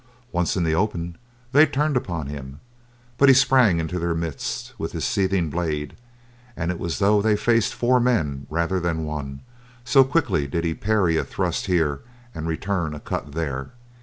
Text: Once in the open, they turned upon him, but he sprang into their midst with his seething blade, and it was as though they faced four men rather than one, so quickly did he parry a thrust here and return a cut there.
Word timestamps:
Once 0.31 0.57
in 0.57 0.63
the 0.63 0.73
open, 0.73 1.15
they 1.51 1.63
turned 1.63 1.95
upon 1.95 2.25
him, 2.25 2.59
but 3.19 3.29
he 3.29 3.35
sprang 3.35 3.79
into 3.79 3.99
their 3.99 4.15
midst 4.15 4.73
with 4.79 4.93
his 4.93 5.05
seething 5.05 5.47
blade, 5.51 5.95
and 6.57 6.71
it 6.71 6.79
was 6.79 6.93
as 6.93 6.97
though 6.97 7.21
they 7.21 7.35
faced 7.35 7.75
four 7.75 7.99
men 7.99 8.47
rather 8.49 8.79
than 8.79 9.05
one, 9.05 9.41
so 9.85 10.03
quickly 10.03 10.47
did 10.47 10.65
he 10.65 10.73
parry 10.73 11.17
a 11.17 11.23
thrust 11.23 11.67
here 11.67 12.01
and 12.33 12.47
return 12.47 12.95
a 12.95 12.99
cut 12.99 13.33
there. 13.33 13.73